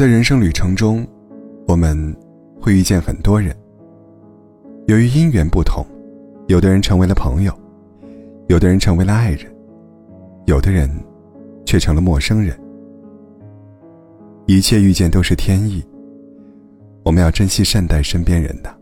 [0.00, 1.06] 在人生旅程中，
[1.68, 1.94] 我们
[2.58, 3.54] 会遇见很多人。
[4.86, 5.84] 由于因缘不同，
[6.46, 7.52] 有的人成为了朋友，
[8.48, 9.54] 有的人成为了爱人，
[10.46, 10.88] 有的人
[11.66, 12.58] 却成了陌生人。
[14.46, 15.84] 一切遇见都是天意，
[17.04, 18.74] 我们要珍惜善待身边人的，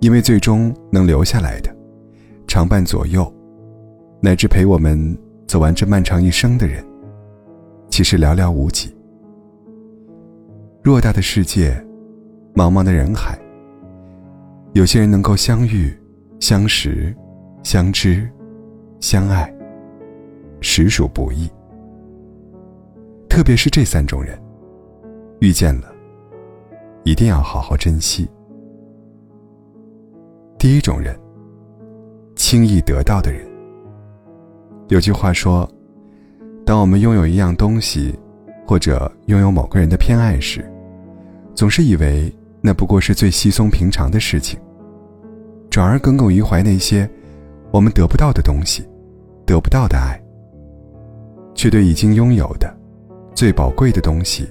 [0.00, 1.70] 因为最终能留下来的，
[2.46, 3.30] 常伴左右，
[4.22, 5.14] 乃至陪我们
[5.46, 6.82] 走完这漫长一生的人，
[7.90, 8.90] 其实寥寥无几。
[10.82, 11.72] 偌大的世界，
[12.54, 13.38] 茫茫的人海，
[14.72, 15.92] 有些人能够相遇、
[16.40, 17.14] 相识、
[17.62, 18.28] 相知、
[19.00, 19.52] 相爱，
[20.60, 21.50] 实属不易。
[23.28, 24.38] 特别是这三种人。
[25.40, 25.92] 遇见了，
[27.04, 28.28] 一定要好好珍惜。
[30.58, 31.16] 第一种人，
[32.34, 33.46] 轻易得到的人。
[34.88, 35.68] 有句话说
[36.66, 38.18] ：“当我们拥有一样东西，
[38.68, 40.62] 或者拥有某个人的偏爱时，
[41.54, 42.30] 总是以为
[42.60, 44.60] 那不过是最稀松平常的事情，
[45.70, 47.08] 转而耿耿于怀那些
[47.70, 48.86] 我们得不到的东西，
[49.46, 50.22] 得不到的爱，
[51.54, 52.70] 却对已经拥有的
[53.34, 54.46] 最宝贵的东西。”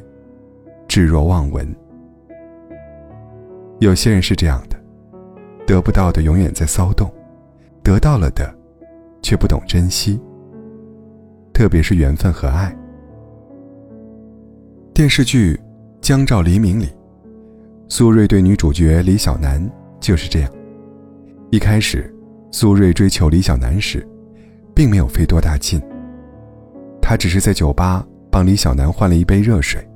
[0.89, 1.67] 置若罔闻。
[3.77, 4.75] 有些人是这样的，
[5.67, 7.07] 得不到的永远在骚动，
[7.83, 8.51] 得到了的，
[9.21, 10.19] 却不懂珍惜。
[11.53, 12.75] 特别是缘分和爱。
[14.97, 15.53] 电视剧
[16.01, 16.89] 《江照黎明》里，
[17.87, 19.61] 苏芮对女主角李小楠
[19.99, 20.51] 就是这样。
[21.51, 22.11] 一开始，
[22.51, 24.03] 苏芮追求李小楠时，
[24.73, 25.79] 并没有费多大劲。
[26.99, 29.87] 他只是在酒吧帮李小楠换了一杯热水。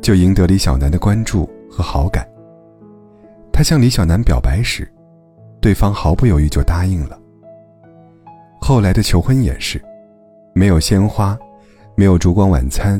[0.00, 2.26] 就赢得李小楠的关注和好感。
[3.52, 4.90] 他向李小楠表白时，
[5.60, 7.20] 对方毫不犹豫就答应了。
[8.62, 9.78] 后来的求婚也是，
[10.54, 11.38] 没有鲜花，
[11.94, 12.98] 没有烛光晚餐，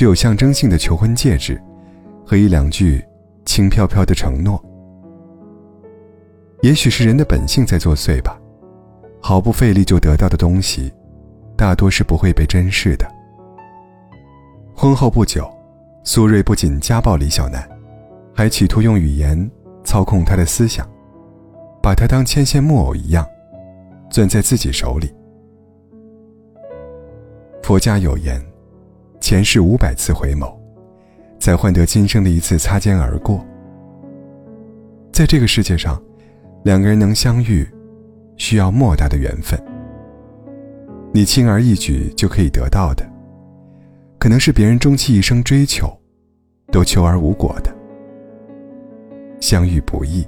[0.00, 1.60] 只有象征性的求婚戒指，
[2.24, 3.04] 和一两句
[3.44, 4.58] 轻飘飘的承诺。
[6.62, 8.40] 也许是人的本性在作祟吧，
[9.20, 10.90] 毫不费力就得到的东西，
[11.54, 13.06] 大多是不会被珍视的。
[14.74, 15.46] 婚后不久。
[16.02, 17.68] 苏芮不仅家暴李小楠，
[18.34, 19.50] 还企图用语言
[19.84, 20.88] 操控他的思想，
[21.82, 23.22] 把他当牵线木偶一样，
[24.08, 25.14] 攥在自己手里。
[27.62, 28.42] 佛家有言
[29.30, 30.52] ：“前世五百次回眸，
[31.38, 33.40] 才换得今生的一次擦肩而过。”
[35.14, 36.02] 在这个世界上，
[36.64, 37.64] 两个人能相遇，
[38.36, 39.56] 需要莫大的缘分。
[41.12, 43.08] 你轻而易举就可以得到的。
[44.18, 45.96] 可能是别人终其一生追求，
[46.72, 47.72] 都求而无果的。
[49.38, 50.26] 相遇不易，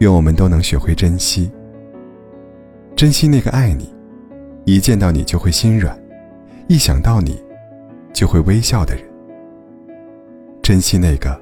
[0.00, 1.50] 愿我们都能学会珍惜。
[2.94, 3.90] 珍惜那个爱你，
[4.66, 5.98] 一见到你就会心软，
[6.72, 7.38] 一想到你，
[8.14, 9.04] 就会微笑的人。
[10.62, 11.38] 珍惜那个，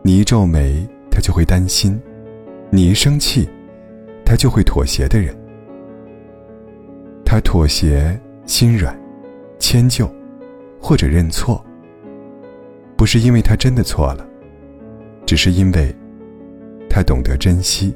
[0.00, 2.00] 你一皱眉他就会担心，
[2.70, 3.46] 你一生气，
[4.24, 5.36] 他就会妥协的人。
[7.22, 8.98] 他妥协，心软。
[9.58, 10.10] 迁就，
[10.80, 11.62] 或者认错，
[12.96, 14.26] 不是因为他真的错了，
[15.26, 15.94] 只是因为，
[16.88, 17.94] 他懂得珍惜。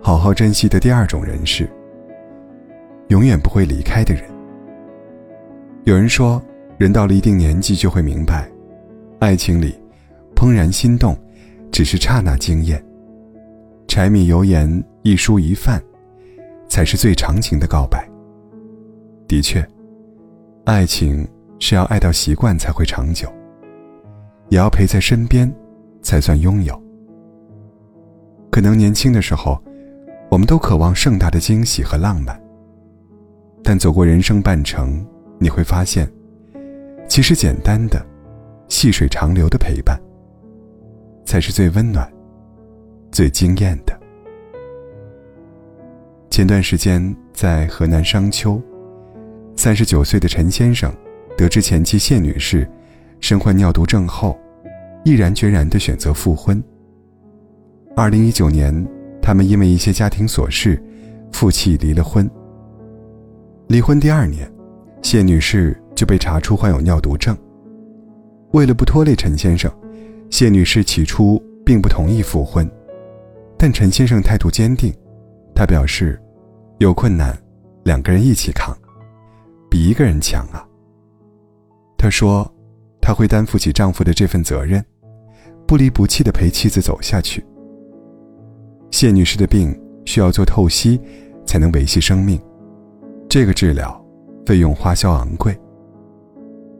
[0.00, 1.70] 好好珍惜的第二种人是，
[3.10, 4.24] 永远不会离开的人。
[5.84, 6.40] 有人说，
[6.78, 8.48] 人到了一定年纪就会明白，
[9.18, 9.74] 爱情里，
[10.34, 11.16] 怦然心动，
[11.72, 12.82] 只是刹那惊艳。
[13.88, 15.82] 柴米油盐一蔬一饭，
[16.68, 18.08] 才是最长情的告白。
[19.26, 19.66] 的确，
[20.64, 21.26] 爱情
[21.58, 23.28] 是要爱到习惯才会长久，
[24.50, 25.52] 也要陪在身边，
[26.00, 26.80] 才算拥有。
[28.52, 29.60] 可能年轻的时候，
[30.30, 32.40] 我们都渴望盛大的惊喜和浪漫，
[33.62, 35.04] 但走过人生半程，
[35.38, 36.10] 你会发现，
[37.08, 38.04] 其实简单的、
[38.68, 40.00] 细水长流的陪伴，
[41.24, 42.10] 才是最温暖、
[43.12, 43.98] 最惊艳的。
[46.30, 48.60] 前段时间在河南商丘。
[49.56, 50.90] 三十九岁的陈先生，
[51.36, 52.66] 得知前妻谢女士
[53.20, 54.38] 身患尿毒症后，
[55.04, 56.62] 毅然决然地选择复婚。
[57.94, 58.72] 二零一九年，
[59.20, 60.82] 他们因为一些家庭琐事，
[61.30, 62.30] 负气离了婚。
[63.70, 64.52] 离婚第二年，
[65.00, 67.38] 谢女士就被查出患有尿毒症。
[68.50, 69.72] 为了不拖累陈先生，
[70.28, 72.68] 谢女士起初并不同意复婚，
[73.56, 74.92] 但陈先生态度坚定，
[75.54, 76.20] 他表示，
[76.78, 77.32] 有困难，
[77.84, 78.76] 两个人一起扛。
[79.70, 80.66] 比一个人强啊。
[81.96, 82.52] 他说
[83.00, 84.84] ：“他会担负起丈夫的这份责任，
[85.64, 87.40] 不离不弃的陪妻子走下去。”
[88.90, 91.00] 谢女士的病需要做透析，
[91.46, 92.36] 才能维系生命，
[93.30, 94.04] 这个治疗
[94.44, 95.56] 费用花销昂贵。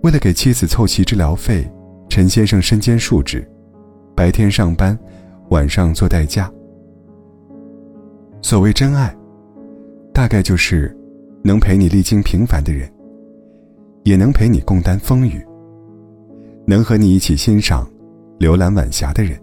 [0.03, 1.65] 为了给妻子凑齐治疗费，
[2.09, 3.49] 陈先生身兼数职，
[4.17, 4.99] 白天上班，
[5.51, 6.53] 晚上做代驾。
[8.43, 9.17] 所谓真爱，
[10.13, 10.93] 大概就是
[11.45, 12.93] 能陪你历经平凡的人，
[14.03, 15.41] 也能陪你共担风雨，
[16.67, 17.89] 能和你一起欣赏
[18.41, 19.41] 流岚晚霞的人，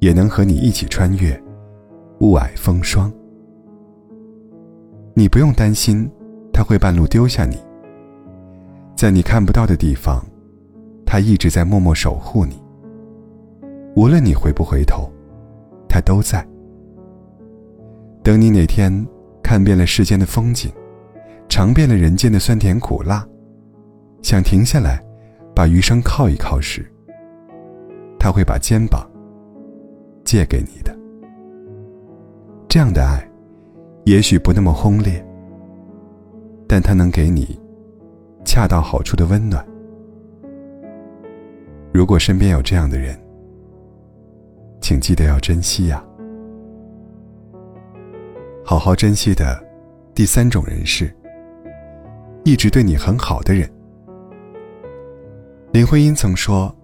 [0.00, 1.40] 也能和你一起穿越
[2.18, 3.12] 雾霭风霜。
[5.14, 6.10] 你不用担心
[6.52, 7.56] 他会半路丢下你，
[8.96, 10.24] 在你看不到的地方，
[11.04, 12.62] 他一直在默默守护你。
[13.96, 15.10] 无论你回不回头，
[15.88, 16.46] 他都在。
[18.22, 19.06] 等你哪天
[19.42, 20.70] 看遍了世间的风景，
[21.48, 23.26] 尝遍了人间的酸甜苦辣，
[24.22, 25.02] 想停下来，
[25.54, 26.84] 把余生靠一靠时，
[28.18, 29.04] 他会把肩膀
[30.24, 30.96] 借给你的。
[32.68, 33.29] 这样的爱。
[34.04, 35.24] 也许不那么轰烈，
[36.66, 37.58] 但它能给你
[38.44, 39.64] 恰到好处的温暖。
[41.92, 43.18] 如果身边有这样的人，
[44.80, 46.02] 请记得要珍惜呀。
[48.64, 49.62] 好好珍惜的
[50.14, 51.12] 第三种人是，
[52.44, 53.68] 一直对你很好的人。
[55.72, 56.74] 林徽因曾说：“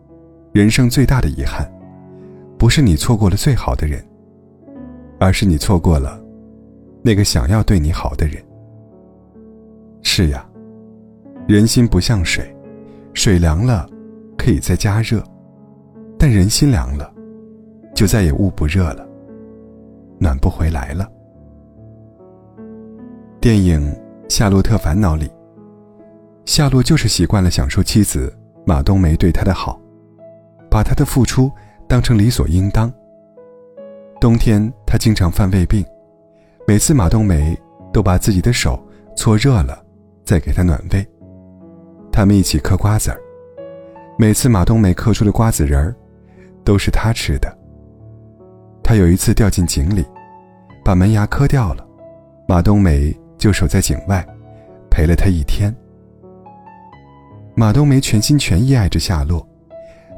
[0.52, 1.66] 人生最大的遗憾，
[2.58, 4.04] 不是你错过了最好的人，
[5.18, 6.20] 而是你错过了。”
[7.06, 8.42] 那个想要对你好的人。
[10.02, 10.44] 是呀，
[11.46, 12.44] 人心不像水，
[13.14, 13.88] 水凉了
[14.36, 15.22] 可以再加热，
[16.18, 17.08] 但人心凉了，
[17.94, 19.06] 就再也捂不热了，
[20.18, 21.08] 暖不回来了。
[23.40, 23.80] 电影
[24.28, 25.30] 《夏洛特烦恼》里，
[26.44, 28.36] 夏洛就是习惯了享受妻子
[28.66, 29.80] 马冬梅对他的好，
[30.68, 31.48] 把他的付出
[31.86, 32.92] 当成理所应当。
[34.20, 35.86] 冬天他经常犯胃病。
[36.68, 37.56] 每次马冬梅
[37.92, 38.84] 都把自己的手
[39.16, 39.80] 搓热了，
[40.24, 41.06] 再给他暖胃。
[42.10, 43.20] 他们一起嗑瓜子儿，
[44.18, 45.94] 每次马冬梅嗑出的瓜子仁儿，
[46.64, 47.56] 都是他吃的。
[48.82, 50.04] 他有一次掉进井里，
[50.84, 51.86] 把门牙磕掉了，
[52.48, 54.26] 马冬梅就守在井外，
[54.90, 55.72] 陪了他一天。
[57.54, 59.46] 马冬梅全心全意爱着夏洛，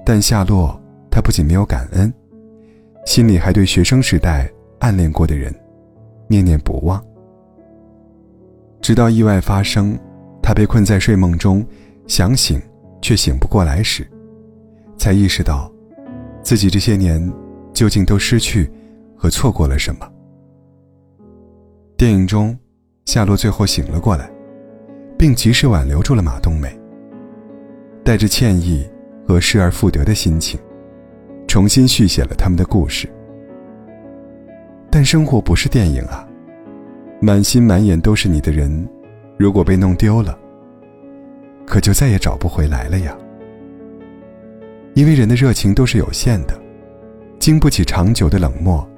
[0.03, 0.81] 但夏洛
[1.11, 2.11] 他不仅没有感恩，
[3.05, 5.55] 心里还对学生时代暗恋过的人。
[6.29, 7.03] 念念不忘，
[8.81, 9.99] 直到意外发生，
[10.43, 11.67] 他被困在睡梦中，
[12.07, 12.61] 想醒
[13.03, 14.07] 却醒不过来时，
[14.97, 15.73] 才意识到，
[16.43, 17.33] 自己这些年
[17.73, 18.71] 究竟都失去
[19.17, 20.09] 和错过了什么。
[21.97, 22.57] 电影中，
[23.07, 24.31] 夏洛最后醒了过来，
[25.19, 26.69] 并及时挽留住了马冬梅。
[28.05, 28.89] 带着歉意
[29.27, 30.59] 和失而复得的心情，
[31.47, 33.07] 重新续写了他们的故事。
[34.90, 36.26] 但生活不是电影啊！
[37.20, 38.88] 满心满眼都是你的人，
[39.37, 40.38] 如果被弄丢了，
[41.67, 43.17] 可就再也找不回来了呀。
[44.94, 46.58] 因为人的热情都是有限的，
[47.38, 48.88] 经不起长久的冷漠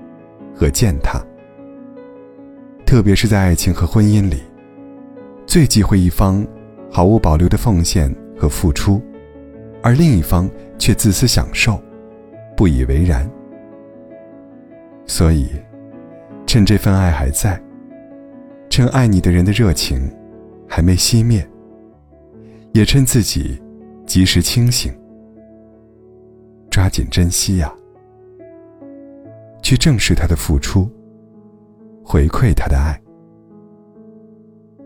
[0.54, 1.20] 和践踏。
[2.86, 4.43] 特别是在爱情和婚姻里，
[5.46, 6.46] 最忌讳一方
[6.90, 9.02] 毫无保留的奉献和付出，
[9.82, 10.48] 而另一方
[10.78, 11.81] 却自私享受，
[12.56, 13.28] 不以为然。
[15.06, 15.48] 所以。
[16.50, 17.62] 趁这份爱还在，
[18.69, 20.13] 趁爱你的人的热情
[20.69, 21.48] 还没熄灭，
[22.72, 23.56] 也趁自己
[24.05, 24.93] 及时清醒，
[26.69, 27.72] 抓紧珍惜呀！
[29.63, 30.91] 去正视他的付出，
[32.03, 33.01] 回馈他的爱，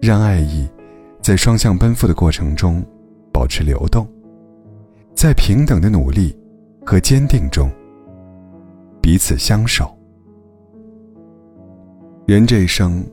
[0.03, 0.69] 让爱意
[1.23, 2.85] 在双向奔赴的过程中
[3.33, 4.07] 保持流动，
[5.17, 6.39] 在平等的努力
[6.85, 7.71] 和坚定中
[9.01, 9.94] 彼此相守。
[12.27, 13.05] 人这一生，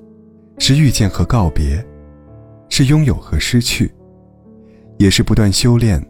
[0.58, 1.86] 是遇见和告别，
[2.70, 3.94] 是拥有和失去，
[5.00, 6.01] 也是不断修炼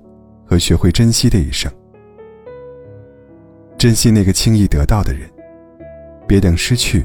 [0.46, 1.72] 和学会珍惜的一生。
[3.75, 5.27] 珍惜那个轻易得到的人，
[6.27, 7.03] 别等失去，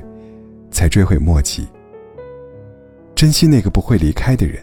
[0.71, 1.67] 才追悔莫及。
[3.15, 4.63] 珍惜那个不会离开的人，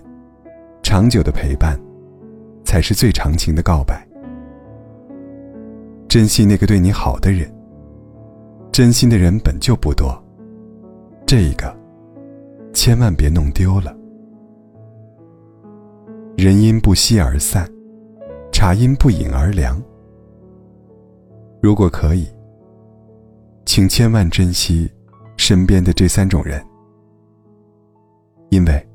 [0.83, 1.75] 长久的陪伴，
[2.63, 4.07] 才是最长情的告白。
[6.07, 7.51] 珍惜那个对你好的人，
[8.71, 10.22] 真心的人本就不多。
[11.35, 11.75] 这个，
[12.75, 13.91] 千万别弄丢了。
[16.37, 17.67] 人因不惜而散，
[18.51, 19.81] 茶因不饮而凉。
[21.59, 22.27] 如果可以，
[23.65, 24.87] 请千万珍惜
[25.35, 26.63] 身边的这三种人，
[28.49, 28.87] 因为，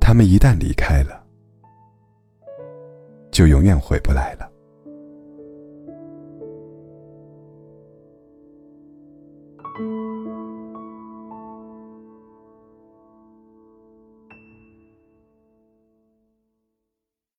[0.00, 1.22] 他们一旦离开了，
[3.30, 4.50] 就永远回不来了。